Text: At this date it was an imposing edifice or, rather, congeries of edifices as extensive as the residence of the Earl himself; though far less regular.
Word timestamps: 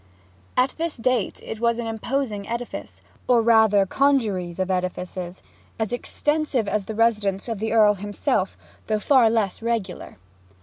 At 0.57 0.71
this 0.79 0.97
date 0.97 1.39
it 1.43 1.59
was 1.59 1.77
an 1.77 1.85
imposing 1.85 2.47
edifice 2.49 3.03
or, 3.27 3.43
rather, 3.43 3.85
congeries 3.85 4.57
of 4.57 4.71
edifices 4.71 5.43
as 5.77 5.93
extensive 5.93 6.67
as 6.67 6.85
the 6.85 6.95
residence 6.95 7.47
of 7.47 7.59
the 7.59 7.71
Earl 7.71 7.93
himself; 7.93 8.57
though 8.87 8.97
far 8.97 9.29
less 9.29 9.61
regular. 9.61 10.17